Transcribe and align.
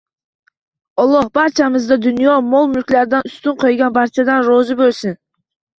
Alloh 1.03 1.27
barchamizdan, 1.39 2.03
dunyo 2.07 2.39
mol-mulklaridan 2.55 3.31
ustun 3.33 3.61
qo`ygan 3.67 3.97
barchadan 4.01 4.47
rozi 4.53 4.83
bo`lsin… 4.85 5.21